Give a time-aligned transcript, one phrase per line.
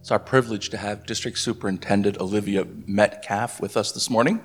[0.00, 4.40] It's our privilege to have District Superintendent Olivia Metcalf with us this morning.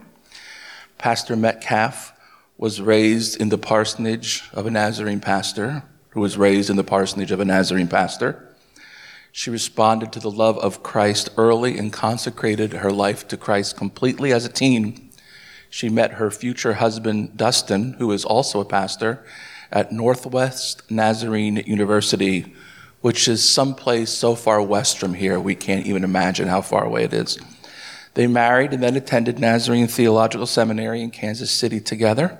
[0.97, 2.11] Pastor Metcalf
[2.57, 7.31] was raised in the parsonage of a Nazarene pastor, who was raised in the parsonage
[7.31, 8.49] of a Nazarene pastor.
[9.31, 14.33] She responded to the love of Christ early and consecrated her life to Christ completely
[14.33, 15.11] as a teen.
[15.69, 19.23] She met her future husband, Dustin, who is also a pastor,
[19.71, 22.53] at Northwest Nazarene University,
[23.03, 27.03] which is someplace so far west from here, we can't even imagine how far away
[27.03, 27.37] it is.
[28.13, 32.39] They married and then attended Nazarene Theological Seminary in Kansas City together.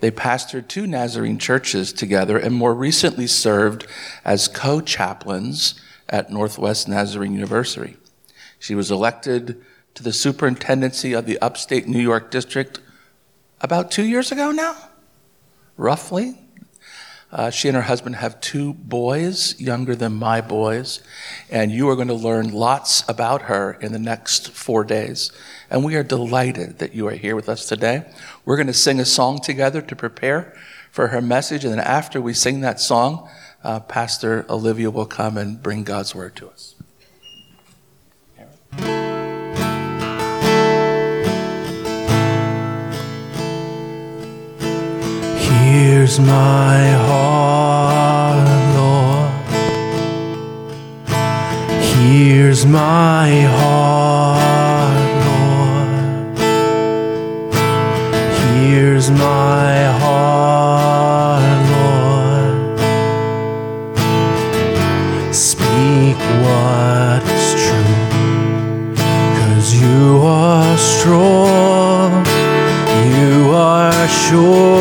[0.00, 3.86] They pastored two Nazarene churches together and more recently served
[4.22, 7.96] as co chaplains at Northwest Nazarene University.
[8.58, 12.80] She was elected to the superintendency of the upstate New York district
[13.62, 14.76] about two years ago now,
[15.78, 16.38] roughly.
[17.36, 21.02] Uh, she and her husband have two boys, younger than my boys,
[21.50, 25.30] and you are going to learn lots about her in the next four days.
[25.68, 28.10] And we are delighted that you are here with us today.
[28.46, 30.56] We're going to sing a song together to prepare
[30.90, 33.28] for her message, and then after we sing that song,
[33.62, 36.75] uh, Pastor Olivia will come and bring God's word to us.
[46.06, 49.32] Here's my heart, Lord.
[51.82, 56.38] Here's my heart, Lord.
[58.54, 61.42] Here's my heart,
[61.74, 62.78] Lord.
[65.34, 67.98] Speak what is true,
[69.40, 72.24] cause you are strong,
[73.18, 74.75] you are sure,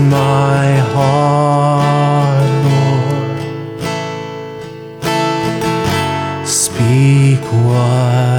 [0.00, 3.38] My heart, Lord.
[6.46, 8.37] Speak what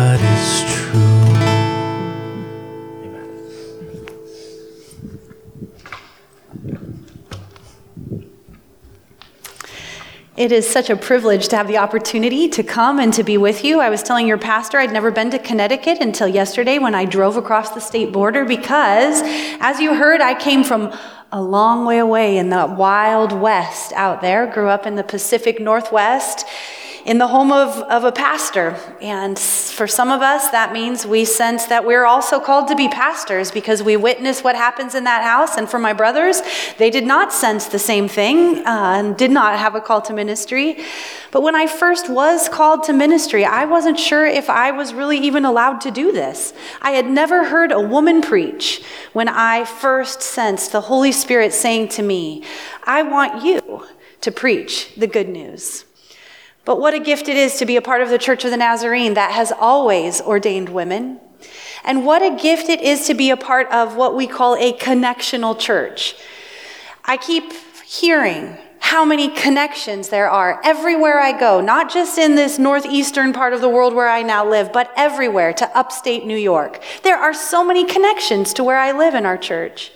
[10.40, 13.66] It is such a privilege to have the opportunity to come and to be with
[13.66, 13.82] you.
[13.82, 17.36] I was telling your pastor I'd never been to Connecticut until yesterday when I drove
[17.36, 19.22] across the state border because,
[19.60, 20.98] as you heard, I came from
[21.34, 25.60] a long way away in the wild west out there, grew up in the Pacific
[25.60, 26.46] Northwest
[27.10, 28.78] in the home of, of a pastor.
[29.02, 32.88] And for some of us, that means we sense that we're also called to be
[32.88, 35.58] pastors because we witness what happens in that house.
[35.58, 36.44] And for my brothers,
[36.78, 40.14] they did not sense the same thing uh, and did not have a call to
[40.14, 40.84] ministry.
[41.32, 45.18] But when I first was called to ministry, I wasn't sure if I was really
[45.18, 46.54] even allowed to do this.
[46.80, 48.84] I had never heard a woman preach
[49.14, 52.44] when I first sensed the Holy Spirit saying to me,
[52.84, 53.88] I want you
[54.22, 55.86] to preach the good news.
[56.70, 58.58] But what a gift it is to be a part of the Church of the
[58.58, 61.20] Nazarene that has always ordained women.
[61.84, 64.74] And what a gift it is to be a part of what we call a
[64.74, 66.14] connectional church.
[67.06, 67.54] I keep
[67.84, 73.54] hearing how many connections there are everywhere I go, not just in this northeastern part
[73.54, 76.84] of the world where I now live, but everywhere to upstate New York.
[77.02, 79.92] There are so many connections to where I live in our church.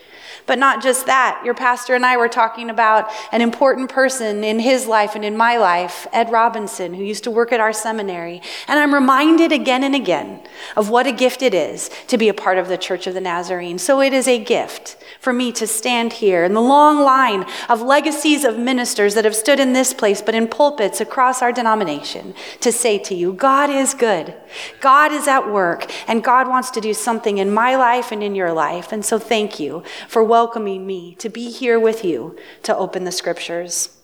[0.46, 1.42] But not just that.
[1.46, 5.38] Your pastor and I were talking about an important person in his life and in
[5.38, 8.42] my life, Ed Robinson, who used to work at our seminary.
[8.68, 10.42] And I'm reminded again and again
[10.76, 13.22] of what a gift it is to be a part of the Church of the
[13.22, 13.78] Nazarene.
[13.78, 17.82] So it is a gift for me to stand here in the long line of
[17.82, 22.34] legacies of ministers that have stood in this place, but in pulpits across our denomination,
[22.60, 24.36] to say to you, God is good.
[24.82, 28.36] God is at work, and God wants to do something in my life and in
[28.36, 28.92] your life.
[28.92, 33.12] And so thank you for welcoming me to be here with you to open the
[33.12, 33.96] scriptures.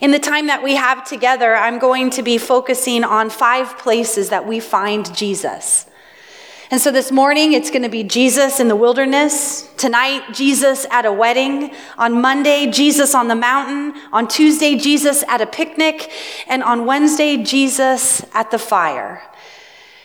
[0.00, 4.30] In the time that we have together, I'm going to be focusing on five places
[4.30, 5.84] that we find Jesus.
[6.70, 9.68] And so this morning, it's going to be Jesus in the wilderness.
[9.76, 11.74] Tonight, Jesus at a wedding.
[11.98, 14.00] On Monday, Jesus on the mountain.
[14.14, 16.10] On Tuesday, Jesus at a picnic.
[16.46, 19.20] And on Wednesday, Jesus at the fire.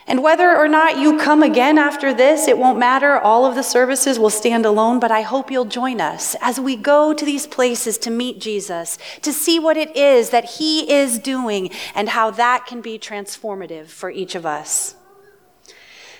[0.07, 3.17] And whether or not you come again after this, it won't matter.
[3.17, 6.75] All of the services will stand alone, but I hope you'll join us as we
[6.75, 11.17] go to these places to meet Jesus, to see what it is that he is
[11.17, 14.95] doing and how that can be transformative for each of us.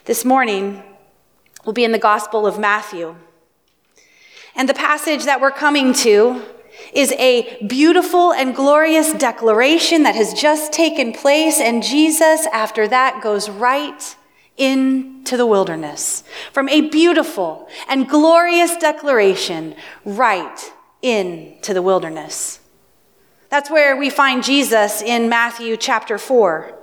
[0.05, 0.81] This morning,
[1.63, 3.15] we'll be in the Gospel of Matthew.
[4.55, 6.41] And the passage that we're coming to
[6.93, 13.21] is a beautiful and glorious declaration that has just taken place, and Jesus, after that,
[13.21, 14.15] goes right
[14.57, 16.23] into the wilderness.
[16.53, 19.75] From a beautiful and glorious declaration,
[20.05, 22.59] right into the wilderness.
[23.49, 26.74] That's where we find Jesus in Matthew chapter 4.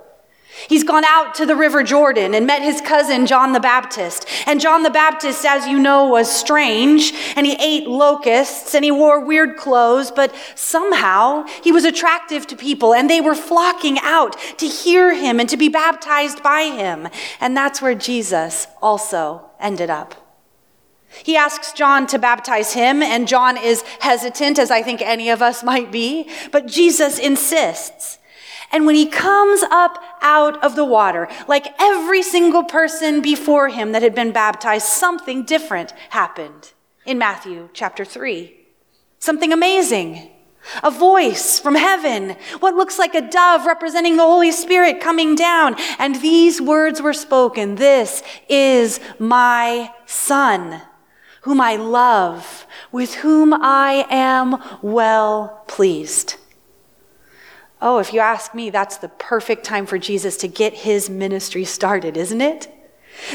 [0.69, 4.27] He's gone out to the River Jordan and met his cousin John the Baptist.
[4.45, 8.91] And John the Baptist, as you know, was strange and he ate locusts and he
[8.91, 14.37] wore weird clothes, but somehow he was attractive to people and they were flocking out
[14.57, 17.07] to hear him and to be baptized by him.
[17.39, 20.15] And that's where Jesus also ended up.
[21.23, 25.43] He asks John to baptize him, and John is hesitant, as I think any of
[25.43, 28.17] us might be, but Jesus insists.
[28.73, 33.91] And when he comes up out of the water, like every single person before him
[33.91, 36.73] that had been baptized, something different happened
[37.05, 38.51] in Matthew chapter 3.
[39.19, 40.31] Something amazing.
[40.81, 45.75] A voice from heaven, what looks like a dove representing the Holy Spirit coming down.
[45.99, 50.81] And these words were spoken This is my Son,
[51.41, 56.37] whom I love, with whom I am well pleased.
[57.85, 61.65] Oh, if you ask me, that's the perfect time for Jesus to get his ministry
[61.65, 62.73] started, isn't it?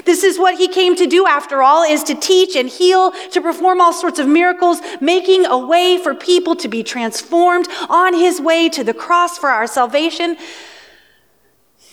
[0.07, 3.43] This is what he came to do after all is to teach and heal, to
[3.43, 8.41] perform all sorts of miracles, making a way for people to be transformed on his
[8.41, 10.39] way to the cross for our salvation.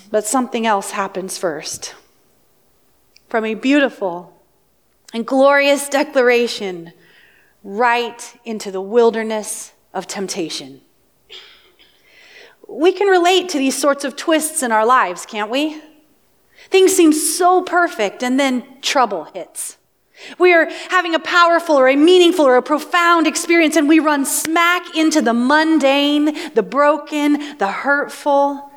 [0.09, 1.93] But something else happens first.
[3.27, 4.33] From a beautiful
[5.13, 6.93] and glorious declaration
[7.65, 10.79] right into the wilderness of temptation.
[12.75, 15.81] We can relate to these sorts of twists in our lives, can't we?
[16.69, 19.77] Things seem so perfect and then trouble hits.
[20.37, 24.25] We are having a powerful or a meaningful or a profound experience and we run
[24.25, 28.69] smack into the mundane, the broken, the hurtful.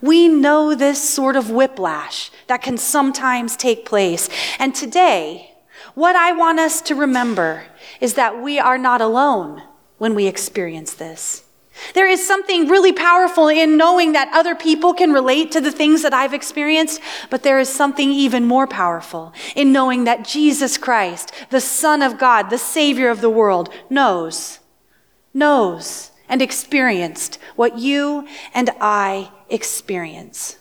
[0.00, 4.28] We know this sort of whiplash that can sometimes take place.
[4.58, 5.54] And today,
[5.94, 7.66] what I want us to remember
[8.00, 9.62] is that we are not alone
[9.98, 11.45] when we experience this.
[11.94, 16.02] There is something really powerful in knowing that other people can relate to the things
[16.02, 17.00] that I've experienced,
[17.30, 22.18] but there is something even more powerful in knowing that Jesus Christ, the Son of
[22.18, 24.60] God, the Savior of the world, knows,
[25.34, 30.56] knows, and experienced what you and I experience.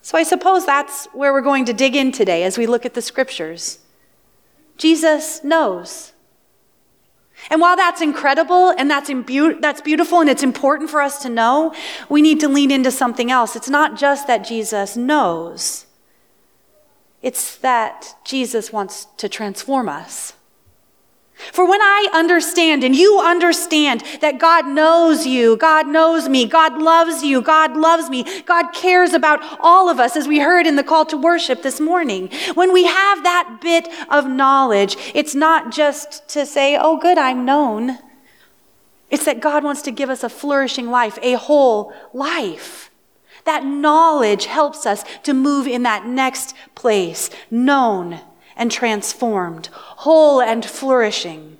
[0.00, 2.94] So I suppose that's where we're going to dig in today as we look at
[2.94, 3.78] the scriptures.
[4.76, 6.12] Jesus knows.
[7.50, 9.10] And while that's incredible and that's,
[9.60, 11.74] that's beautiful and it's important for us to know,
[12.08, 13.56] we need to lean into something else.
[13.56, 15.86] It's not just that Jesus knows,
[17.20, 20.34] it's that Jesus wants to transform us.
[21.50, 26.80] For when I understand and you understand that God knows you, God knows me, God
[26.80, 30.76] loves you, God loves me, God cares about all of us, as we heard in
[30.76, 32.30] the call to worship this morning.
[32.54, 37.44] When we have that bit of knowledge, it's not just to say, oh, good, I'm
[37.44, 37.98] known.
[39.10, 42.90] It's that God wants to give us a flourishing life, a whole life.
[43.44, 48.20] That knowledge helps us to move in that next place, known
[48.56, 51.58] and transformed, whole and flourishing.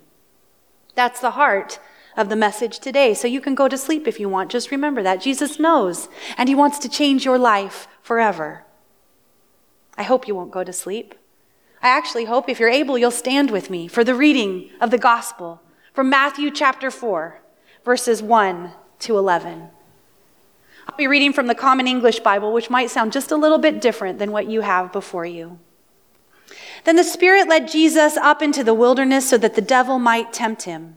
[0.94, 1.78] That's the heart
[2.16, 3.14] of the message today.
[3.14, 4.50] So you can go to sleep if you want.
[4.50, 5.20] Just remember that.
[5.20, 8.64] Jesus knows, and He wants to change your life forever.
[9.96, 11.14] I hope you won't go to sleep.
[11.82, 14.98] I actually hope, if you're able, you'll stand with me for the reading of the
[14.98, 15.60] gospel
[15.92, 17.40] from Matthew chapter 4,
[17.84, 19.68] verses 1 to 11.
[20.88, 23.80] I'll be reading from the Common English Bible, which might sound just a little bit
[23.80, 25.58] different than what you have before you.
[26.84, 30.62] Then the Spirit led Jesus up into the wilderness so that the devil might tempt
[30.62, 30.96] him.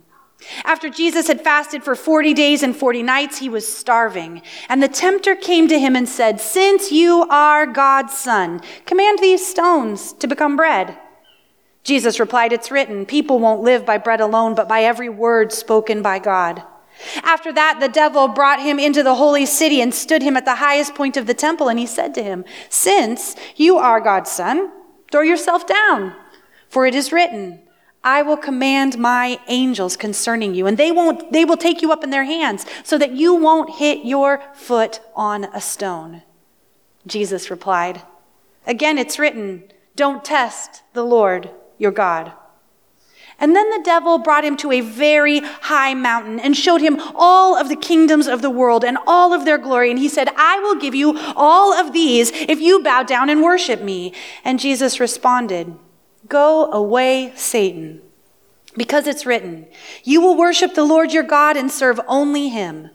[0.64, 4.42] After Jesus had fasted for 40 days and 40 nights, he was starving.
[4.70, 9.46] And the tempter came to him and said, Since you are God's son, command these
[9.46, 10.98] stones to become bread.
[11.84, 16.02] Jesus replied, It's written, people won't live by bread alone, but by every word spoken
[16.02, 16.64] by God.
[17.24, 20.56] After that, the devil brought him into the holy city and stood him at the
[20.56, 21.70] highest point of the temple.
[21.70, 24.72] And he said to him, Since you are God's son,
[25.16, 26.14] Throw yourself down,
[26.68, 27.62] for it is written,
[28.04, 32.04] I will command my angels concerning you, and they won't, they will take you up
[32.04, 36.24] in their hands so that you won't hit your foot on a stone.
[37.08, 38.02] Jesus replied.
[38.68, 39.64] Again, it's written,
[39.96, 42.34] Don't test the Lord your God.
[43.40, 47.58] And then the devil brought him to a very high mountain and showed him all
[47.58, 49.90] of the kingdoms of the world and all of their glory.
[49.90, 53.44] And he said, I will give you all of these if you bow down and
[53.44, 54.14] worship me.
[54.44, 55.76] And Jesus responded,
[56.28, 58.02] Go away, Satan,
[58.76, 59.68] because it's written,
[60.04, 62.90] You will worship the Lord your God and serve only him.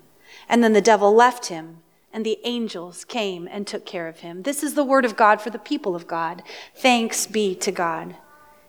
[0.49, 1.79] And then the devil left him,
[2.13, 4.43] and the angels came and took care of him.
[4.43, 6.43] This is the word of God for the people of God.
[6.75, 8.17] Thanks be to God.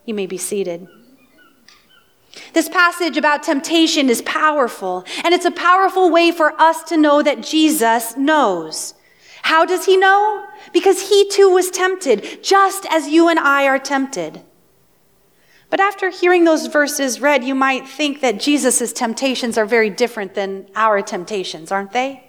[0.05, 0.87] You may be seated.
[2.53, 7.21] This passage about temptation is powerful, and it's a powerful way for us to know
[7.21, 8.93] that Jesus knows.
[9.43, 10.45] How does he know?
[10.71, 14.41] Because he too was tempted, just as you and I are tempted.
[15.69, 20.33] But after hearing those verses read, you might think that Jesus' temptations are very different
[20.33, 22.25] than our temptations, aren't they?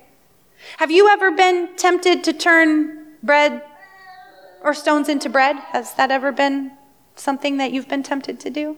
[0.78, 3.62] Have you ever been tempted to turn bread
[4.62, 5.56] or stones into bread?
[5.56, 6.72] Has that ever been
[7.16, 8.76] something that you've been tempted to do?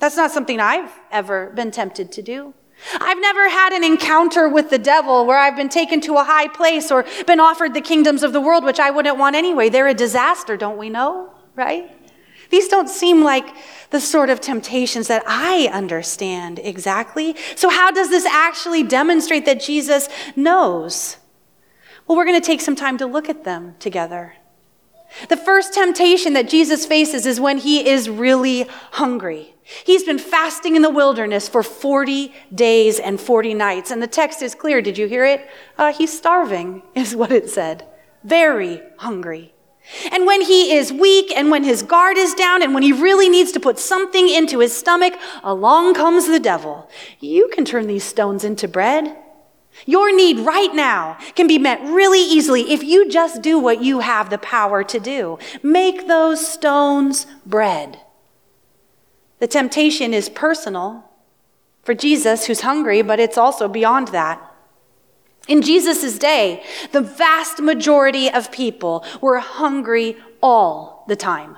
[0.00, 2.54] That's not something I've ever been tempted to do.
[2.98, 6.48] I've never had an encounter with the devil where I've been taken to a high
[6.48, 9.68] place or been offered the kingdoms of the world, which I wouldn't want anyway.
[9.68, 11.32] They're a disaster, don't we know?
[11.54, 11.90] Right?
[12.48, 13.54] These don't seem like
[13.90, 17.36] the sort of temptations that I understand exactly.
[17.54, 21.18] So, how does this actually demonstrate that Jesus knows?
[22.06, 24.34] Well, we're going to take some time to look at them together.
[25.28, 29.54] The first temptation that Jesus faces is when he is really hungry.
[29.84, 33.90] He's been fasting in the wilderness for 40 days and 40 nights.
[33.90, 34.82] And the text is clear.
[34.82, 35.48] Did you hear it?
[35.78, 37.86] Uh, he's starving, is what it said.
[38.24, 39.54] Very hungry.
[40.12, 43.28] And when he is weak and when his guard is down and when he really
[43.28, 46.88] needs to put something into his stomach, along comes the devil.
[47.18, 49.16] You can turn these stones into bread.
[49.86, 54.00] Your need right now can be met really easily if you just do what you
[54.00, 55.38] have the power to do.
[55.62, 58.00] Make those stones bread.
[59.40, 61.04] The temptation is personal
[61.82, 64.40] for Jesus, who's hungry, but it's also beyond that.
[65.48, 71.56] In Jesus' day, the vast majority of people were hungry all the time.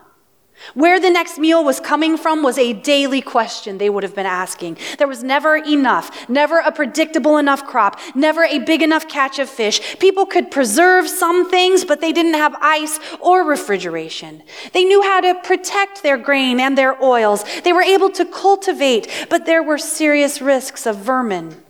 [0.75, 4.27] Where the next meal was coming from was a daily question they would have been
[4.27, 4.79] asking.
[4.99, 9.49] There was never enough, never a predictable enough crop, never a big enough catch of
[9.49, 9.99] fish.
[9.99, 14.43] People could preserve some things, but they didn't have ice or refrigeration.
[14.73, 17.45] They knew how to protect their grain and their oils.
[17.63, 21.63] They were able to cultivate, but there were serious risks of vermin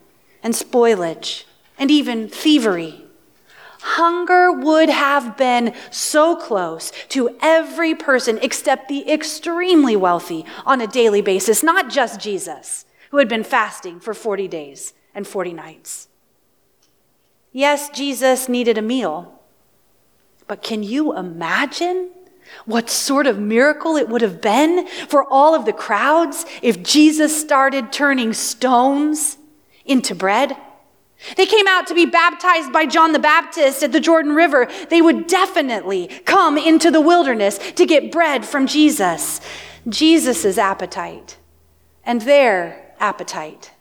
[0.43, 1.45] and spoilage
[1.79, 3.02] and even thievery.
[3.83, 10.87] Hunger would have been so close to every person except the extremely wealthy on a
[10.87, 16.09] daily basis, not just Jesus, who had been fasting for 40 days and 40 nights.
[17.53, 19.41] Yes, Jesus needed a meal,
[20.47, 22.11] but can you imagine
[22.65, 27.39] what sort of miracle it would have been for all of the crowds if Jesus
[27.39, 29.39] started turning stones
[29.85, 30.57] into bread?
[31.37, 34.69] They came out to be baptized by John the Baptist at the Jordan River.
[34.91, 39.41] They would definitely come into the wilderness to get bread from Jesus.
[39.89, 41.39] Jesus' appetite
[42.05, 43.72] and their appetite.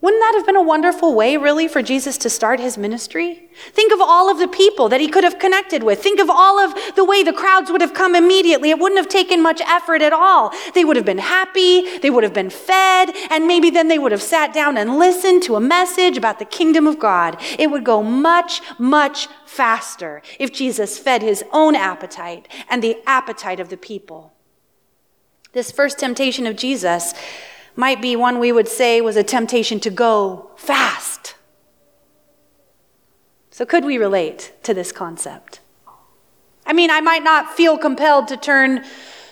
[0.00, 3.50] Wouldn't that have been a wonderful way, really, for Jesus to start his ministry?
[3.72, 6.00] Think of all of the people that he could have connected with.
[6.00, 8.70] Think of all of the way the crowds would have come immediately.
[8.70, 10.52] It wouldn't have taken much effort at all.
[10.72, 14.12] They would have been happy, they would have been fed, and maybe then they would
[14.12, 17.36] have sat down and listened to a message about the kingdom of God.
[17.58, 23.58] It would go much, much faster if Jesus fed his own appetite and the appetite
[23.58, 24.32] of the people.
[25.54, 27.14] This first temptation of Jesus
[27.78, 31.36] might be one we would say was a temptation to go fast.
[33.50, 35.60] So, could we relate to this concept?
[36.66, 38.84] I mean, I might not feel compelled to turn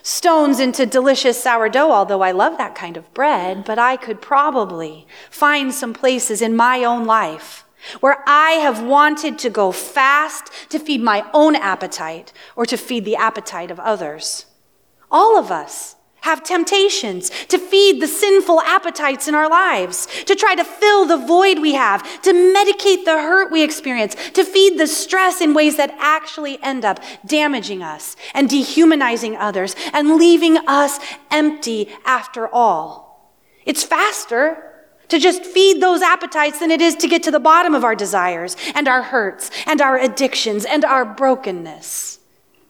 [0.02, 5.08] stones into delicious sourdough, although I love that kind of bread, but I could probably
[5.28, 7.64] find some places in my own life
[7.98, 13.04] where I have wanted to go fast to feed my own appetite or to feed
[13.04, 14.46] the appetite of others.
[15.10, 15.96] All of us
[16.26, 21.16] have temptations, to feed the sinful appetites in our lives, to try to fill the
[21.16, 25.76] void we have, to medicate the hurt we experience, to feed the stress in ways
[25.76, 30.98] that actually end up damaging us and dehumanizing others and leaving us
[31.30, 33.32] empty after all.
[33.64, 37.74] It's faster to just feed those appetites than it is to get to the bottom
[37.74, 42.18] of our desires and our hurts and our addictions and our brokenness.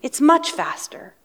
[0.02, 1.15] It's much faster.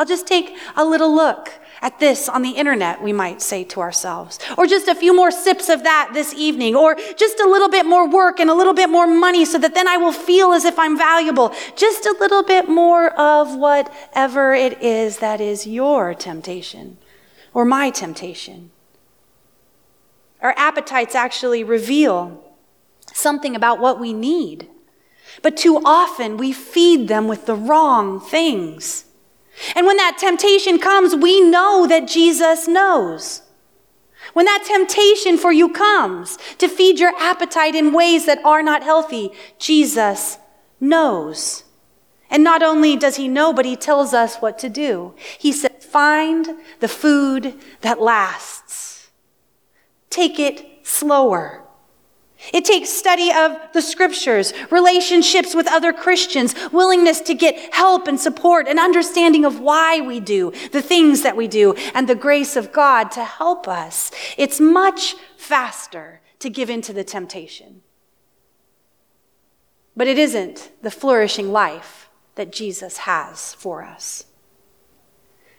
[0.00, 1.52] I'll just take a little look
[1.82, 4.38] at this on the internet, we might say to ourselves.
[4.56, 6.74] Or just a few more sips of that this evening.
[6.74, 9.74] Or just a little bit more work and a little bit more money so that
[9.74, 11.54] then I will feel as if I'm valuable.
[11.76, 16.96] Just a little bit more of whatever it is that is your temptation
[17.52, 18.70] or my temptation.
[20.40, 22.42] Our appetites actually reveal
[23.12, 24.66] something about what we need.
[25.42, 29.04] But too often we feed them with the wrong things.
[29.74, 33.42] And when that temptation comes, we know that Jesus knows.
[34.32, 38.82] When that temptation for you comes to feed your appetite in ways that are not
[38.82, 40.38] healthy, Jesus
[40.78, 41.64] knows.
[42.30, 45.14] And not only does he know, but he tells us what to do.
[45.38, 46.48] He said, find
[46.78, 49.10] the food that lasts.
[50.10, 51.64] Take it slower.
[52.52, 58.18] It takes study of the scriptures, relationships with other Christians, willingness to get help and
[58.18, 62.56] support, an understanding of why we do the things that we do, and the grace
[62.56, 64.10] of God to help us.
[64.38, 67.82] It's much faster to give in to the temptation.
[69.96, 74.24] But it isn't the flourishing life that Jesus has for us.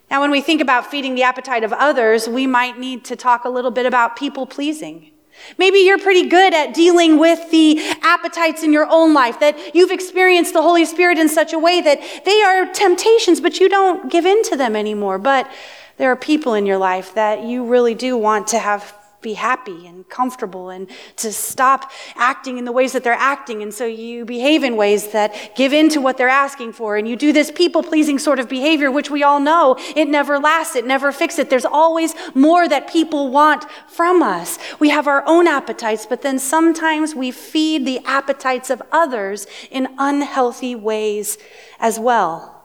[0.10, 3.46] Now, when we think about feeding the appetite of others, we might need to talk
[3.46, 5.12] a little bit about people pleasing.
[5.58, 9.92] Maybe you're pretty good at dealing with the appetites in your own life, that you've
[9.92, 14.12] experienced the Holy Spirit in such a way that they are temptations, but you don't
[14.12, 15.18] give in to them anymore.
[15.18, 15.52] But
[15.98, 19.88] there are people in your life that you really do want to have be happy
[19.88, 23.62] and comfortable and to stop acting in the ways that they're acting.
[23.62, 26.98] And so you behave in ways that give in to what they're asking for.
[26.98, 30.40] And you do this people pleasing sort of behavior, which we all know it never
[30.40, 31.50] lasts, it never fixes it.
[31.50, 34.58] There's always more that people want from us.
[34.80, 39.88] We have our own appetites, but then sometimes we feed the appetites of others in
[39.98, 41.38] unhealthy ways
[41.80, 42.61] as well.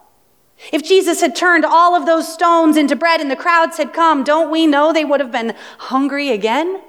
[0.72, 4.25] If Jesus had turned all of those stones into bread and the crowds had come,
[4.25, 6.80] don't we know they would have been hungry again?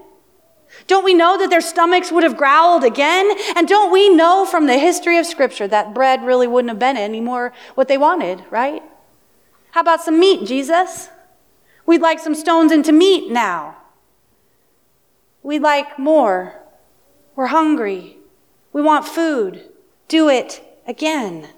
[0.88, 3.30] Don't we know that their stomachs would have growled again?
[3.56, 6.98] And don't we know from the history of Scripture that bread really wouldn't have been
[6.98, 8.82] anymore what they wanted, right?
[9.72, 11.10] How about some meat, Jesus?
[11.86, 13.78] We'd like some stones into meat now.
[15.44, 16.62] We'd like more.
[17.36, 18.18] We're hungry.
[18.74, 19.64] We want food.
[20.08, 21.50] Do it again.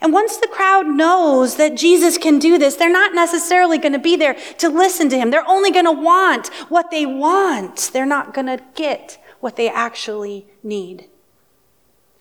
[0.00, 3.98] And once the crowd knows that Jesus can do this, they're not necessarily going to
[3.98, 5.30] be there to listen to him.
[5.30, 7.90] They're only going to want what they want.
[7.92, 11.08] They're not going to get what they actually need.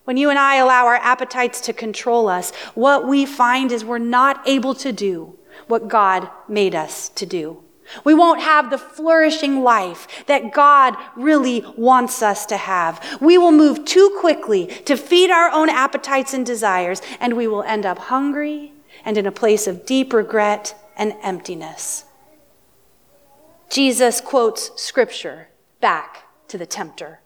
[0.06, 3.98] When you and I allow our appetites to control us, what we find is we're
[3.98, 7.65] not able to do what God made us to do.
[8.04, 13.20] We won't have the flourishing life that God really wants us to have.
[13.22, 17.64] We will move too quickly to feed our own appetites and desires, and we will
[17.64, 22.06] end up hungry and in a place of deep regret and emptiness.
[23.70, 25.50] Jesus quotes scripture
[25.82, 27.20] back to the tempter.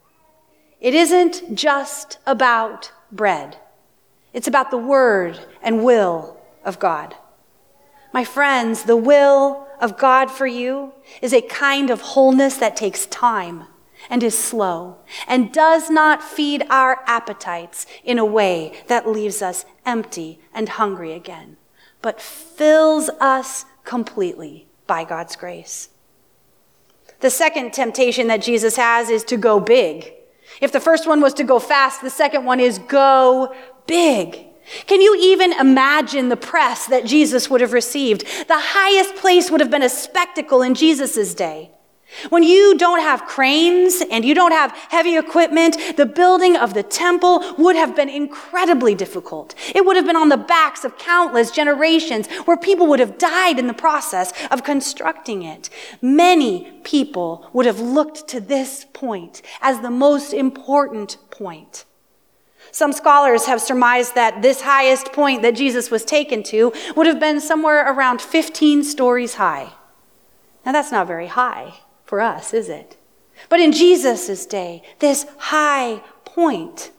[0.80, 3.58] It isn't just about bread.
[4.34, 7.16] It's about the word and will of God.
[8.14, 13.06] My friends, the will of God for you is a kind of wholeness that takes
[13.06, 13.66] time
[14.10, 19.66] and is slow and does not feed our appetites in a way that leaves us
[19.86, 21.58] empty and hungry again,
[22.02, 25.90] but fills us completely by God's grace.
[27.20, 30.14] The second temptation that Jesus has is to go big.
[30.62, 33.54] If the first one was to go fast, the second one is go
[33.88, 34.49] big.
[34.88, 38.22] Can you even imagine the press that Jesus would have received?
[38.48, 41.72] The highest place would have been a spectacle in Jesus' day.
[42.30, 46.82] When you don't have cranes and you don't have heavy equipment, the building of the
[46.82, 49.54] temple would have been incredibly difficult.
[49.76, 53.60] It would have been on the backs of countless generations where people would have died
[53.60, 55.70] in the process of constructing it.
[56.02, 61.86] Many people would have looked to this point as the most important point.
[62.72, 67.20] Some scholars have surmised that this highest point that Jesus was taken to would have
[67.20, 69.74] been somewhere around 15 stories high.
[70.66, 72.98] Now, that's not very high for us, is it?
[73.48, 76.92] But in Jesus' day, this high point,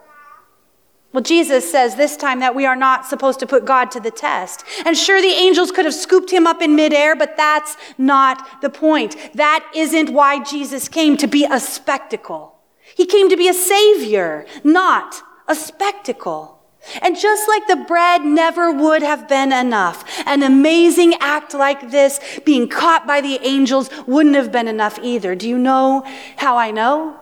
[1.13, 4.11] Well, Jesus says this time that we are not supposed to put God to the
[4.11, 4.63] test.
[4.85, 8.69] And sure, the angels could have scooped him up in midair, but that's not the
[8.69, 9.17] point.
[9.35, 12.60] That isn't why Jesus came to be a spectacle.
[12.95, 16.59] He came to be a savior, not a spectacle.
[17.01, 22.19] And just like the bread never would have been enough, an amazing act like this,
[22.43, 25.35] being caught by the angels, wouldn't have been enough either.
[25.35, 26.03] Do you know
[26.37, 27.19] how I know?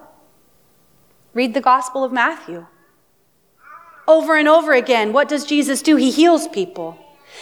[1.33, 2.67] Read the Gospel of Matthew.
[4.07, 5.97] Over and over again, what does Jesus do?
[5.97, 6.97] He heals people.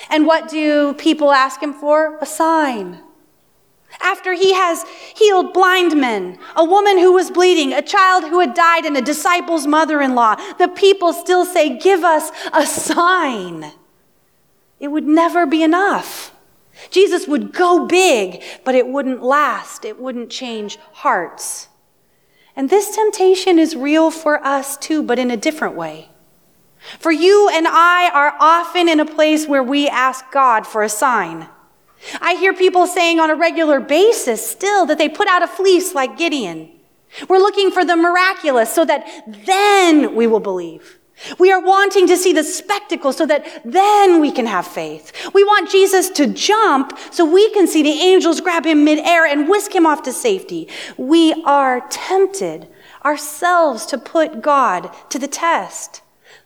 [0.10, 2.18] And what do people ask him for?
[2.20, 3.02] A sign.
[4.02, 8.54] After he has healed blind men, a woman who was bleeding, a child who had
[8.54, 13.72] died, and a disciple's mother in law, the people still say, Give us a sign.
[14.80, 16.34] It would never be enough.
[16.92, 19.84] Jesus would go big, but it wouldn't last.
[19.84, 21.70] It wouldn't change hearts.
[22.56, 26.10] And this temptation is real for us too, but in a different way.
[27.00, 30.90] For you and I are often in a place where we ask God for a
[30.90, 31.50] sign.
[32.22, 35.94] I hear people saying on a regular basis still that they put out a fleece
[35.96, 36.72] like Gideon.
[37.30, 39.08] We're looking for the miraculous so that
[39.46, 41.00] then we will believe.
[41.40, 45.12] We are wanting to see the spectacle so that then we can have faith.
[45.34, 49.50] We want Jesus to jump so we can see the angels grab him midair and
[49.50, 50.68] whisk him off to safety.
[50.96, 52.68] We are tempted
[53.04, 56.02] ourselves to put God to the test.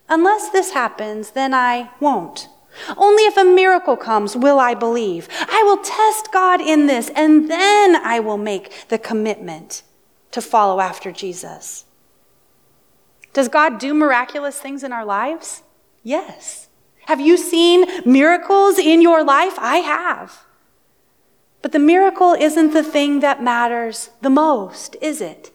[0.08, 2.48] Unless this happens, then I won't.
[2.98, 5.28] Only if a miracle comes will I believe.
[5.50, 9.84] I will test God in this, and then I will make the commitment
[10.32, 11.86] to follow after Jesus.
[13.34, 15.64] Does God do miraculous things in our lives?
[16.04, 16.68] Yes.
[17.06, 19.56] Have you seen miracles in your life?
[19.58, 20.46] I have.
[21.62, 25.52] But the miracle isn't the thing that matters the most, is it?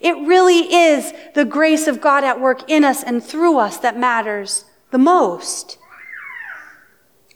[0.00, 3.98] It really is the grace of God at work in us and through us that
[3.98, 5.78] matters the most.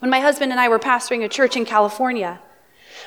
[0.01, 2.41] When my husband and I were pastoring a church in California,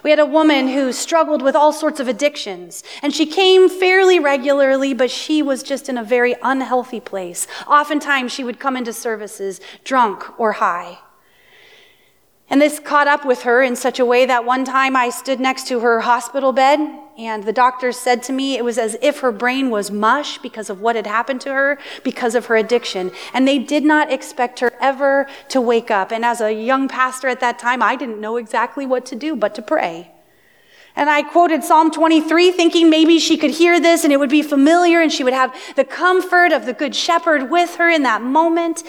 [0.03, 4.19] we had a woman who struggled with all sorts of addictions, and she came fairly
[4.19, 7.47] regularly, but she was just in a very unhealthy place.
[7.67, 10.99] Oftentimes, she would come into services drunk or high.
[12.53, 15.39] And this caught up with her in such a way that one time I stood
[15.39, 16.79] next to her hospital bed,
[17.17, 20.69] and the doctors said to me it was as if her brain was mush because
[20.69, 23.11] of what had happened to her, because of her addiction.
[23.33, 26.11] And they did not expect her ever to wake up.
[26.11, 29.35] And as a young pastor at that time, I didn't know exactly what to do
[29.35, 30.11] but to pray.
[30.95, 34.43] And I quoted Psalm 23, thinking maybe she could hear this and it would be
[34.43, 38.21] familiar and she would have the comfort of the Good Shepherd with her in that
[38.21, 38.83] moment.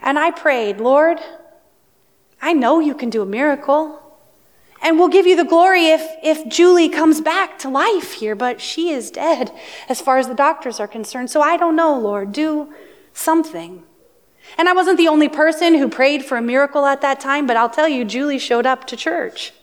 [0.00, 1.20] And I prayed, Lord,
[2.44, 4.02] I know you can do a miracle.
[4.82, 8.60] And we'll give you the glory if, if Julie comes back to life here, but
[8.60, 9.50] she is dead
[9.88, 11.30] as far as the doctors are concerned.
[11.30, 12.32] So I don't know, Lord.
[12.32, 12.74] Do
[13.14, 13.82] something.
[14.58, 17.56] And I wasn't the only person who prayed for a miracle at that time, but
[17.56, 19.54] I'll tell you, Julie showed up to church.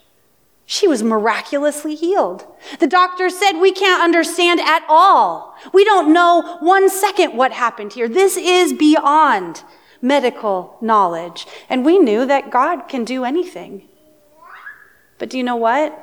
[0.65, 2.47] She was miraculously healed.
[2.79, 5.55] The doctor said, We can't understand at all.
[5.71, 8.09] We don't know one second what happened here.
[8.09, 9.63] This is beyond
[10.01, 11.45] medical knowledge.
[11.69, 13.87] And we knew that God can do anything.
[15.17, 15.97] But do you know what?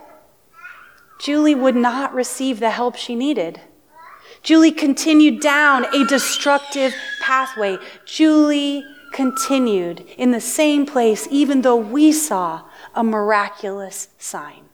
[1.20, 3.60] Julie would not receive the help she needed.
[4.42, 7.76] Julie continued down a destructive pathway.
[8.04, 12.62] Julie continued in the same place, even though we saw
[12.94, 14.64] a miraculous sign.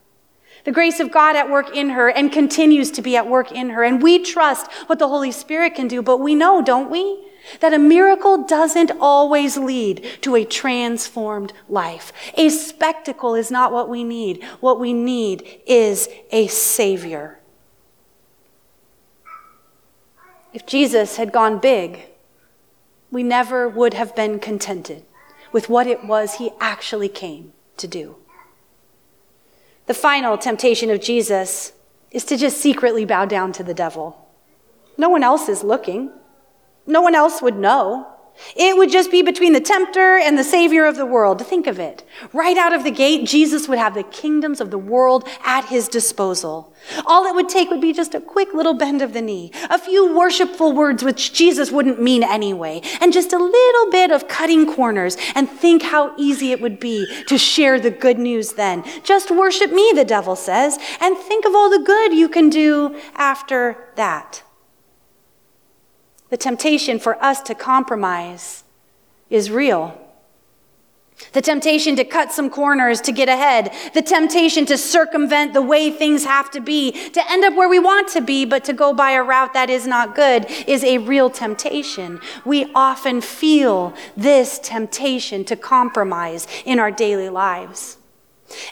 [0.65, 3.71] The grace of God at work in her and continues to be at work in
[3.71, 3.85] her.
[3.85, 7.23] And we trust what the Holy Spirit can do, but we know, don't we?
[7.61, 12.13] That a miracle doesn't always lead to a transformed life.
[12.35, 14.43] A spectacle is not what we need.
[14.61, 17.41] What we need is a Savior.
[20.53, 22.07] If Jesus had gone big,
[23.11, 25.05] we never would have been contented
[25.53, 28.17] with what it was he actually came to do.
[29.87, 31.73] The final temptation of Jesus
[32.11, 34.29] is to just secretly bow down to the devil.
[34.97, 36.11] No one else is looking.
[36.87, 38.15] No one else would know.
[38.57, 41.45] It would just be between the tempter and the savior of the world.
[41.47, 42.03] Think of it.
[42.33, 45.89] Right out of the gate, Jesus would have the kingdoms of the world at his
[45.89, 46.75] disposal.
[47.07, 49.79] All it would take would be just a quick little bend of the knee, a
[49.79, 54.73] few worshipful words which Jesus wouldn't mean anyway, and just a little bit of cutting
[54.73, 55.17] corners.
[55.35, 58.85] And think how easy it would be to share the good news then.
[59.05, 63.01] Just worship me, the devil says, and think of all the good you can do
[63.15, 64.43] after that.
[66.31, 68.65] The temptation for us to compromise
[69.31, 70.01] is real.
[71.33, 73.73] The temptation to cut some corners to get ahead.
[73.93, 77.79] The temptation to circumvent the way things have to be, to end up where we
[77.79, 80.99] want to be, but to go by a route that is not good is a
[80.99, 82.21] real temptation.
[82.45, 87.99] We often feel this temptation to compromise in our daily lives.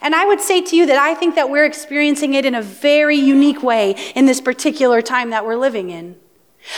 [0.00, 2.62] And I would say to you that I think that we're experiencing it in a
[2.62, 6.16] very unique way in this particular time that we're living in.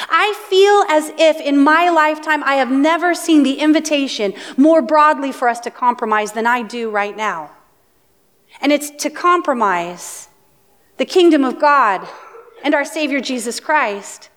[0.09, 5.33] I feel as if in my lifetime I have never seen the invitation more broadly
[5.33, 7.51] for us to compromise than I do right now.
[8.61, 10.29] And it's to compromise
[10.97, 12.09] the kingdom of God
[12.63, 14.31] and our Savior Jesus Christ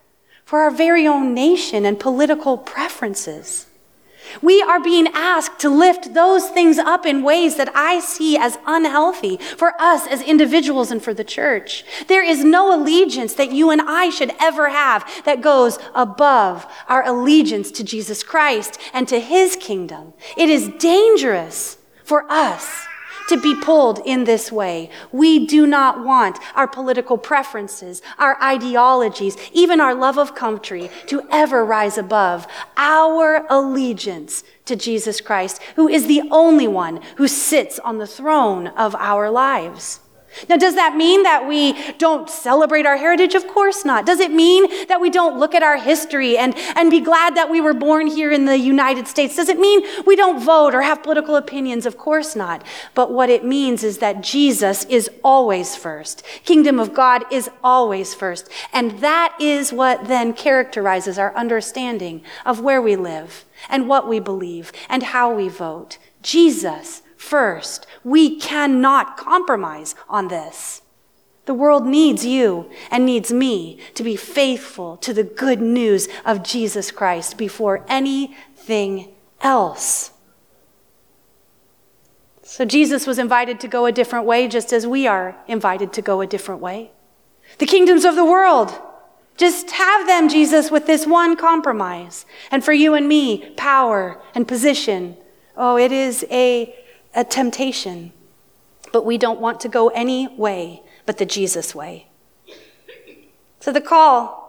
[0.43, 3.66] for our very own nation and political preferences.
[4.41, 8.57] We are being asked to lift those things up in ways that I see as
[8.65, 11.83] unhealthy for us as individuals and for the church.
[12.07, 17.05] There is no allegiance that you and I should ever have that goes above our
[17.05, 20.13] allegiance to Jesus Christ and to his kingdom.
[20.35, 22.87] It is dangerous for us
[23.27, 24.89] to be pulled in this way.
[25.11, 31.27] We do not want our political preferences, our ideologies, even our love of country to
[31.31, 37.79] ever rise above our allegiance to Jesus Christ, who is the only one who sits
[37.79, 39.99] on the throne of our lives.
[40.49, 43.35] Now, does that mean that we don't celebrate our heritage?
[43.35, 44.05] Of course not.
[44.05, 47.49] Does it mean that we don't look at our history and, and be glad that
[47.49, 49.35] we were born here in the United States?
[49.35, 51.85] Does it mean we don't vote or have political opinions?
[51.85, 52.63] Of course not.
[52.93, 56.23] But what it means is that Jesus is always first.
[56.43, 58.49] Kingdom of God is always first.
[58.73, 64.19] And that is what then characterizes our understanding of where we live and what we
[64.19, 65.97] believe and how we vote.
[66.21, 67.85] Jesus first.
[68.03, 70.81] We cannot compromise on this.
[71.45, 76.43] The world needs you and needs me to be faithful to the good news of
[76.43, 80.11] Jesus Christ before anything else.
[82.43, 86.01] So Jesus was invited to go a different way, just as we are invited to
[86.01, 86.91] go a different way.
[87.59, 88.73] The kingdoms of the world,
[89.37, 92.25] just have them, Jesus, with this one compromise.
[92.51, 95.15] And for you and me, power and position.
[95.55, 96.75] Oh, it is a
[97.17, 98.13] a temptation,
[98.93, 102.07] but we don't want to go any way but the Jesus way.
[103.59, 104.45] So the call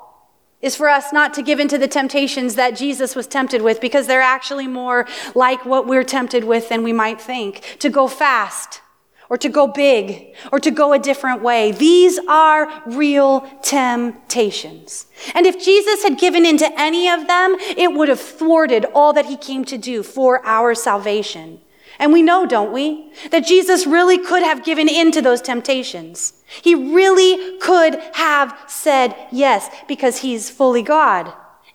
[0.61, 4.07] is for us not to give into the temptations that Jesus was tempted with because
[4.07, 7.77] they're actually more like what we're tempted with than we might think.
[7.79, 8.83] To go fast
[9.31, 11.71] or to go big or to go a different way.
[11.71, 15.07] These are real temptations.
[15.35, 19.27] And if Jesus had given into any of them, it would have thwarted all that
[19.27, 21.61] he came to do for our salvation.
[21.99, 26.35] And we know, don't we, that Jesus really could have given in to those temptations.
[26.63, 31.33] He really could have said yes because he's fully God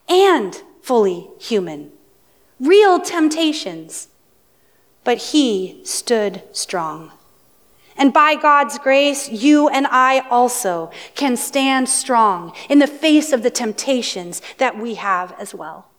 [0.07, 1.91] and fully human.
[2.59, 4.07] Real temptations.
[5.03, 7.11] But he stood strong.
[7.97, 13.43] And by God's grace, you and I also can stand strong in the face of
[13.43, 15.89] the temptations that we have as well.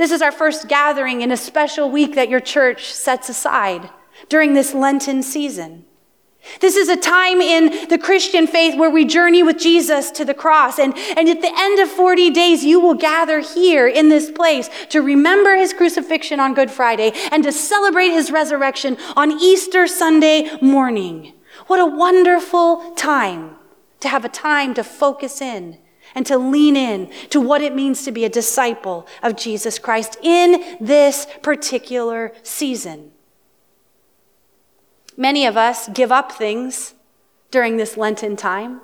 [0.00, 3.90] This is our first gathering in a special week that your church sets aside
[4.30, 5.84] during this Lenten season.
[6.62, 10.32] This is a time in the Christian faith where we journey with Jesus to the
[10.32, 10.78] cross.
[10.78, 14.70] And, and at the end of 40 days, you will gather here in this place
[14.88, 20.48] to remember his crucifixion on Good Friday and to celebrate his resurrection on Easter Sunday
[20.62, 21.34] morning.
[21.66, 23.56] What a wonderful time
[24.00, 25.76] to have a time to focus in
[26.14, 30.16] and to lean in to what it means to be a disciple of Jesus Christ
[30.22, 33.12] in this particular season.
[35.16, 36.94] Many of us give up things
[37.50, 38.80] during this Lenten time.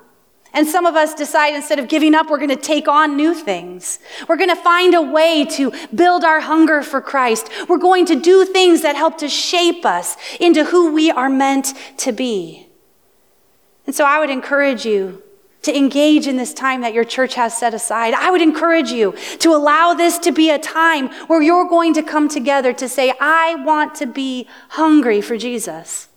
[0.53, 3.33] And some of us decide instead of giving up, we're going to take on new
[3.33, 3.99] things.
[4.27, 7.49] We're going to find a way to build our hunger for Christ.
[7.67, 11.73] We're going to do things that help to shape us into who we are meant
[11.97, 12.67] to be.
[13.85, 15.21] And so I would encourage you
[15.63, 18.13] to engage in this time that your church has set aside.
[18.13, 22.03] I would encourage you to allow this to be a time where you're going to
[22.03, 26.07] come together to say, I want to be hungry for Jesus.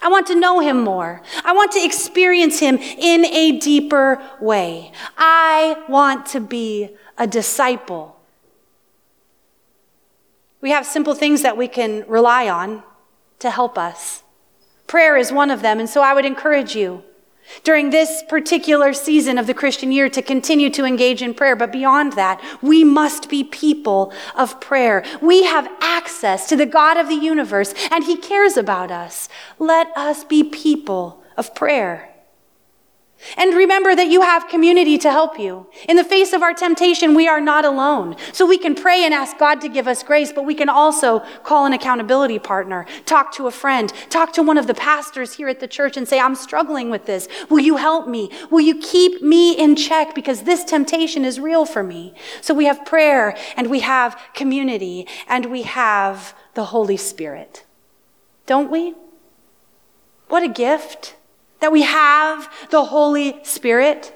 [0.00, 1.22] I want to know him more.
[1.44, 4.92] I want to experience him in a deeper way.
[5.16, 8.16] I want to be a disciple.
[10.60, 12.82] We have simple things that we can rely on
[13.40, 14.22] to help us.
[14.86, 17.04] Prayer is one of them, and so I would encourage you
[17.64, 21.56] during this particular season of the Christian year to continue to engage in prayer.
[21.56, 25.04] But beyond that, we must be people of prayer.
[25.20, 29.28] We have access to the God of the universe and he cares about us.
[29.58, 32.08] Let us be people of prayer.
[33.36, 35.66] And remember that you have community to help you.
[35.88, 38.14] In the face of our temptation, we are not alone.
[38.32, 41.20] So we can pray and ask God to give us grace, but we can also
[41.42, 45.48] call an accountability partner, talk to a friend, talk to one of the pastors here
[45.48, 47.28] at the church and say, I'm struggling with this.
[47.50, 48.30] Will you help me?
[48.50, 50.14] Will you keep me in check?
[50.14, 52.14] Because this temptation is real for me.
[52.40, 57.64] So we have prayer and we have community and we have the Holy Spirit.
[58.46, 58.94] Don't we?
[60.28, 61.16] What a gift
[61.60, 64.14] that we have the Holy Spirit.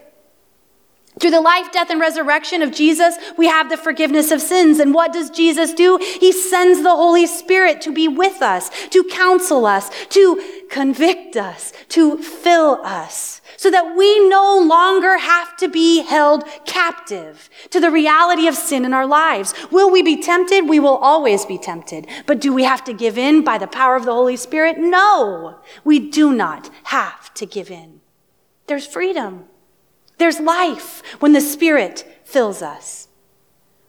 [1.22, 4.80] Through the life, death, and resurrection of Jesus, we have the forgiveness of sins.
[4.80, 5.96] And what does Jesus do?
[5.98, 11.72] He sends the Holy Spirit to be with us, to counsel us, to convict us,
[11.90, 17.92] to fill us so that we no longer have to be held captive to the
[17.92, 19.54] reality of sin in our lives.
[19.70, 20.68] Will we be tempted?
[20.68, 22.08] We will always be tempted.
[22.26, 24.76] But do we have to give in by the power of the Holy Spirit?
[24.76, 28.00] No, we do not have to give in.
[28.66, 29.44] There's freedom.
[30.18, 33.08] There's life when the Spirit fills us.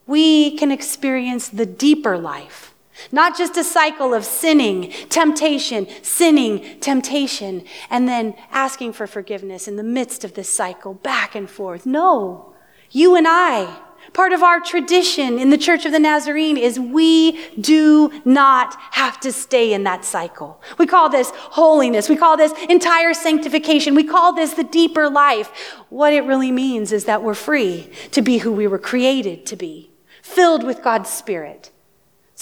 [0.05, 2.73] We can experience the deeper life
[3.11, 9.75] not just a cycle of sinning, temptation, sinning, temptation, and then asking for forgiveness in
[9.75, 11.85] the midst of this cycle, back and forth.
[11.85, 12.53] No.
[12.91, 13.81] You and I,
[14.13, 19.19] part of our tradition in the Church of the Nazarene is we do not have
[19.21, 20.61] to stay in that cycle.
[20.77, 22.07] We call this holiness.
[22.07, 23.95] We call this entire sanctification.
[23.95, 25.49] We call this the deeper life.
[25.89, 29.55] What it really means is that we're free to be who we were created to
[29.55, 31.72] be, filled with God's Spirit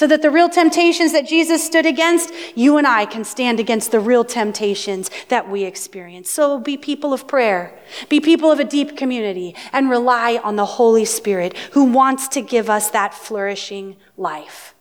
[0.01, 3.91] so that the real temptations that Jesus stood against, you and I can stand against
[3.91, 6.27] the real temptations that we experience.
[6.27, 7.77] So be people of prayer,
[8.09, 12.41] be people of a deep community, and rely on the Holy Spirit who wants to
[12.41, 14.73] give us that flourishing life.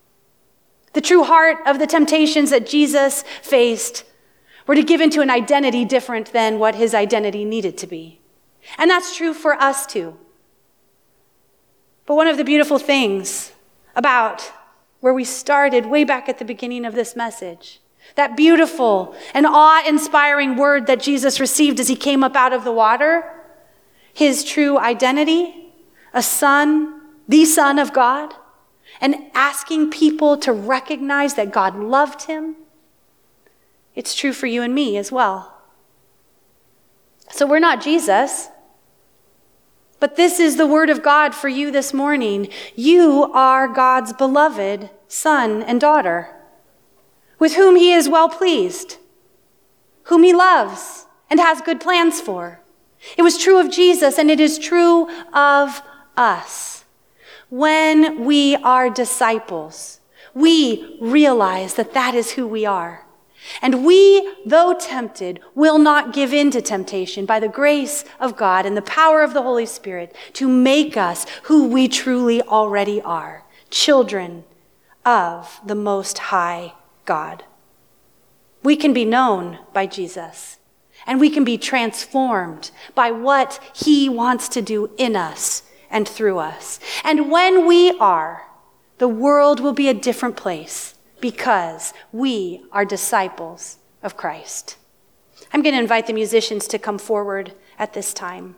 [0.95, 4.05] The true heart of the temptations that Jesus faced
[4.67, 8.23] were to give into an identity different than what his identity needed to be.
[8.79, 10.17] And that's true for us too.
[12.07, 13.53] But one of the beautiful things
[13.95, 14.51] about
[15.01, 17.81] where we started way back at the beginning of this message.
[18.17, 22.65] That beautiful and awe inspiring word that Jesus received as he came up out of
[22.65, 23.25] the water,
[24.13, 25.73] his true identity,
[26.13, 28.35] a son, the son of God,
[29.01, 32.57] and asking people to recognize that God loved him.
[33.95, 35.57] It's true for you and me as well.
[37.31, 38.49] So we're not Jesus.
[40.01, 42.49] But this is the word of God for you this morning.
[42.75, 46.35] You are God's beloved son and daughter,
[47.39, 48.97] with whom he is well pleased,
[50.05, 52.61] whom he loves and has good plans for.
[53.17, 55.83] It was true of Jesus and it is true of
[56.17, 56.85] us.
[57.51, 60.01] When we are disciples,
[60.35, 63.07] we realize that that is who we are.
[63.63, 68.67] And we, though tempted, will not give in to temptation by the grace of God
[68.67, 73.45] and the power of the Holy Spirit to make us who we truly already are
[73.71, 74.45] children
[75.05, 76.75] of the Most High
[77.05, 77.45] God.
[78.63, 80.59] We can be known by Jesus,
[81.07, 86.39] and we can be transformed by what He wants to do in us and through
[86.39, 86.79] us.
[87.05, 88.47] And when we are,
[88.99, 94.77] the world will be a different place because we are disciples of Christ.
[95.53, 98.57] I'm going to invite the musicians to come forward at this time.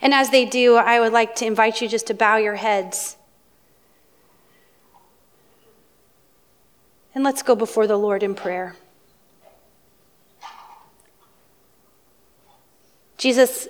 [0.00, 3.16] And as they do, I would like to invite you just to bow your heads.
[7.14, 8.76] And let's go before the Lord in prayer.
[13.16, 13.68] Jesus,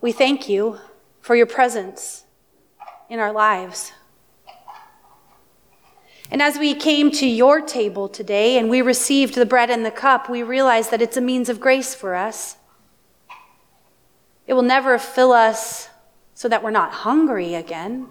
[0.00, 0.78] we thank you
[1.20, 2.24] for your presence
[3.08, 3.92] in our lives.
[6.30, 9.90] And as we came to your table today and we received the bread and the
[9.90, 12.56] cup, we realized that it's a means of grace for us.
[14.46, 15.88] It will never fill us
[16.34, 18.06] so that we're not hungry again.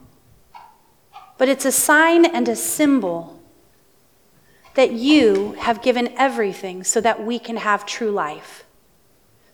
[1.37, 3.39] But it's a sign and a symbol
[4.75, 8.65] that you have given everything so that we can have true life.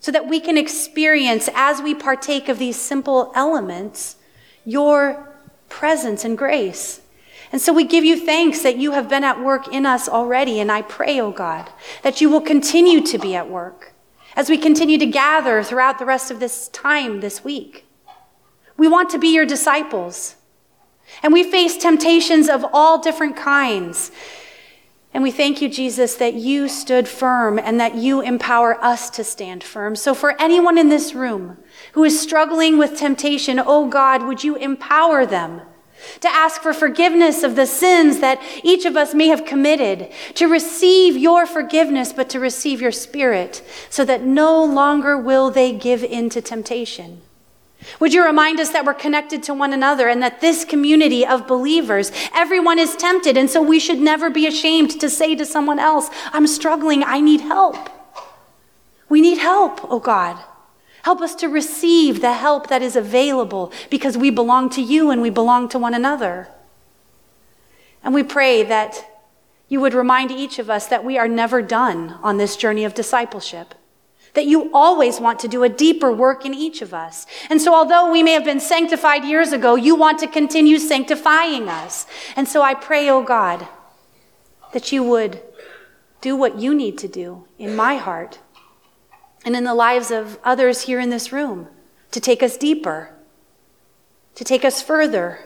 [0.00, 4.16] So that we can experience, as we partake of these simple elements,
[4.64, 5.32] your
[5.68, 7.00] presence and grace.
[7.56, 10.60] And so we give you thanks that you have been at work in us already.
[10.60, 11.70] And I pray, O oh God,
[12.02, 13.94] that you will continue to be at work
[14.36, 17.86] as we continue to gather throughout the rest of this time this week.
[18.76, 20.36] We want to be your disciples.
[21.22, 24.10] And we face temptations of all different kinds.
[25.14, 29.24] And we thank you, Jesus, that you stood firm and that you empower us to
[29.24, 29.96] stand firm.
[29.96, 31.56] So, for anyone in this room
[31.92, 35.62] who is struggling with temptation, oh God, would you empower them
[36.20, 40.46] to ask for forgiveness of the sins that each of us may have committed, to
[40.46, 46.04] receive your forgiveness, but to receive your spirit, so that no longer will they give
[46.04, 47.22] in to temptation.
[48.00, 51.46] Would you remind us that we're connected to one another and that this community of
[51.46, 55.78] believers, everyone is tempted, and so we should never be ashamed to say to someone
[55.78, 57.76] else, I'm struggling, I need help.
[59.08, 60.36] We need help, oh God.
[61.06, 65.22] Help us to receive the help that is available because we belong to you and
[65.22, 66.48] we belong to one another.
[68.02, 69.08] And we pray that
[69.68, 72.92] you would remind each of us that we are never done on this journey of
[72.92, 73.76] discipleship
[74.34, 77.24] that you always want to do a deeper work in each of us.
[77.50, 81.68] And so, although we may have been sanctified years ago, you want to continue sanctifying
[81.68, 82.06] us.
[82.34, 83.68] And so, I pray, oh God,
[84.72, 85.40] that you would
[86.20, 88.40] do what you need to do in my heart
[89.46, 91.68] and in the lives of others here in this room
[92.10, 93.10] to take us deeper,
[94.34, 95.38] to take us further,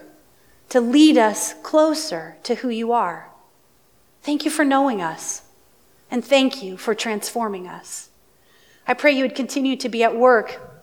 [0.70, 3.28] to lead us closer to who you are.
[4.22, 5.42] Thank you for knowing us,
[6.10, 8.08] and thank you for transforming us.
[8.88, 10.82] I pray you would continue to be at work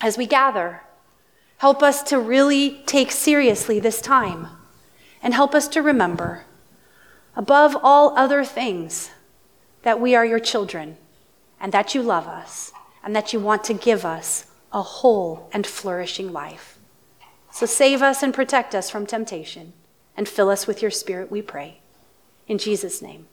[0.00, 0.82] as we gather.
[1.58, 4.48] Help us to really take seriously this time,
[5.22, 6.44] and help us to remember,
[7.36, 9.12] above all other things,
[9.82, 10.96] that we are your children
[11.60, 12.72] and that you love us
[13.04, 16.78] and that you want to give us a whole and flourishing life.
[17.50, 19.72] So save us and protect us from temptation
[20.16, 21.80] and fill us with your spirit, we pray.
[22.46, 23.26] In Jesus' name,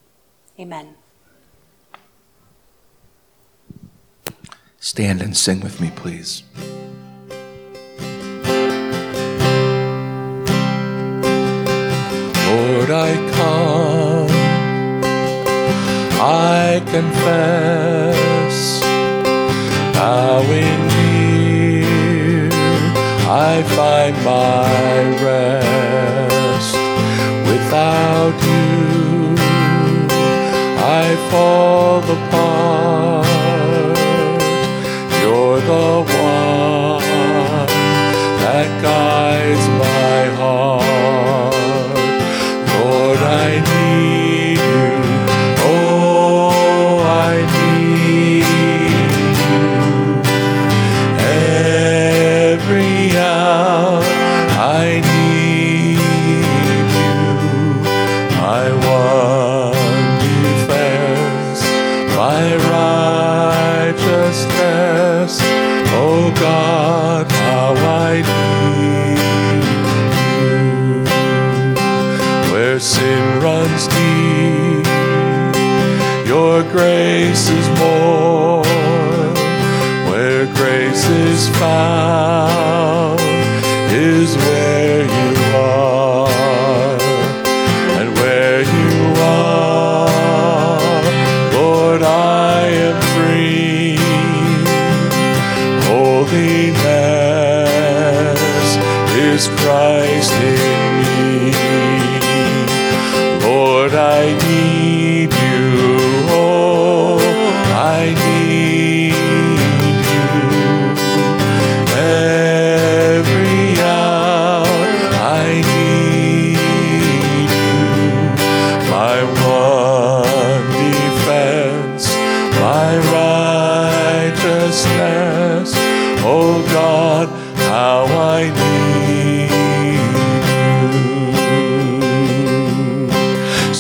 [0.59, 0.95] amen.
[4.79, 6.43] Stand and sing with me, please.
[12.47, 13.86] Lord, I come
[16.29, 18.81] I confess,
[19.95, 22.49] bowing near,
[23.29, 24.67] I find my
[25.23, 26.75] rest.
[27.47, 29.35] Without you,
[30.99, 33.27] I fall apart.
[35.21, 37.67] You're the one
[38.43, 39.96] that guides my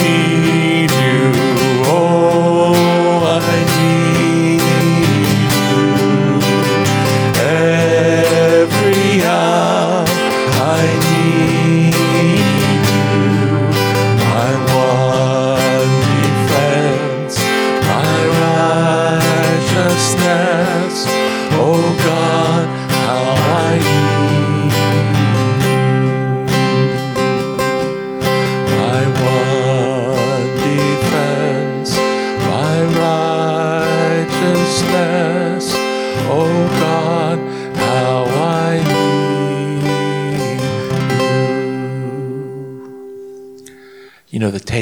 [0.00, 0.57] I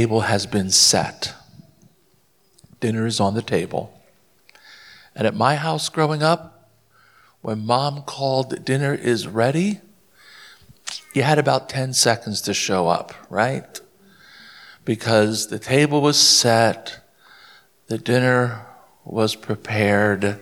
[0.07, 1.35] table has been set.
[2.79, 3.93] Dinner is on the table.
[5.17, 6.71] And at my house growing up,
[7.43, 9.81] when mom called dinner is ready,
[11.13, 13.81] you had about 10 seconds to show up, right?
[14.85, 17.01] Because the table was set,
[17.89, 18.65] the dinner
[19.05, 20.39] was prepared,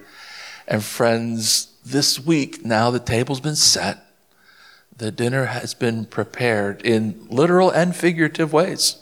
[0.68, 4.04] and friends, this week now the table's been set,
[4.94, 8.98] the dinner has been prepared in literal and figurative ways.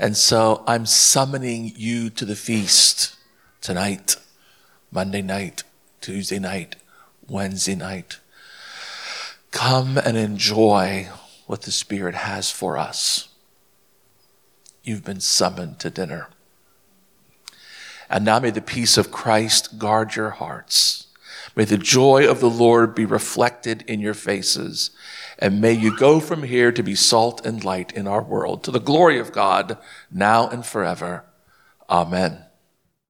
[0.00, 3.16] And so I'm summoning you to the feast
[3.60, 4.16] tonight,
[4.90, 5.62] Monday night,
[6.00, 6.76] Tuesday night,
[7.28, 8.18] Wednesday night.
[9.50, 11.10] Come and enjoy
[11.46, 13.28] what the Spirit has for us.
[14.82, 16.28] You've been summoned to dinner.
[18.08, 21.08] And now may the peace of Christ guard your hearts.
[21.54, 24.92] May the joy of the Lord be reflected in your faces.
[25.40, 28.70] And may you go from here to be salt and light in our world to
[28.70, 29.78] the glory of God
[30.10, 31.24] now and forever.
[31.88, 32.44] Amen.